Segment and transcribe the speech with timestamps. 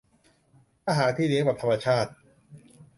[0.83, 2.11] ถ้าหาที่เลี้ยงแบบธรรมชาติ